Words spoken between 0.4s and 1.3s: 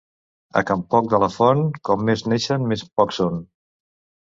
A can Poc de la